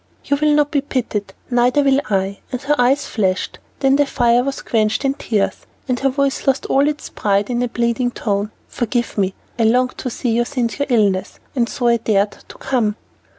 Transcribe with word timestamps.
"You 0.25 0.35
will 0.37 0.55
not 0.55 0.71
be 0.71 0.81
pitied, 0.81 1.31
neither 1.51 1.83
will 1.83 2.01
I," 2.09 2.39
and 2.51 2.59
her 2.63 2.73
eyes 2.79 3.05
flashed; 3.05 3.59
then 3.81 3.97
the 3.97 4.07
fire 4.07 4.43
was 4.43 4.63
quenched 4.63 5.05
in 5.05 5.13
tears, 5.13 5.67
and 5.87 5.99
her 5.99 6.09
voice 6.09 6.47
lost 6.47 6.65
all 6.65 6.87
its 6.87 7.09
pride 7.09 7.51
in 7.51 7.61
a 7.61 7.67
pleading 7.67 8.09
tone. 8.09 8.49
"Forgive 8.67 9.15
me, 9.19 9.35
I 9.59 9.63
longed 9.65 9.99
to 9.99 10.09
see 10.09 10.31
you 10.31 10.43
since 10.43 10.79
your 10.79 10.87
illness, 10.89 11.39
and 11.55 11.69
so 11.69 11.87
I 11.87 11.97
'dared' 11.97 12.43
to 12.47 12.57
come." 12.57 12.95